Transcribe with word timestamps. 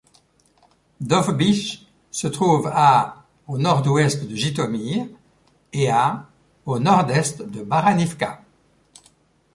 Dovbych 0.99 1.85
se 2.09 2.25
trouve 2.27 2.65
à 2.73 3.23
au 3.45 3.59
nord-ouest 3.59 4.27
de 4.27 4.35
Jytomyr 4.35 5.05
et 5.73 5.91
à 5.91 6.27
au 6.65 6.79
nord-est 6.79 7.43
de 7.43 7.61
Baranivka. 7.61 8.41